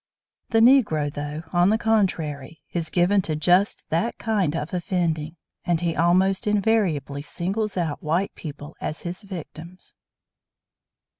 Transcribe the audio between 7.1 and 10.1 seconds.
singles out white people as his victims.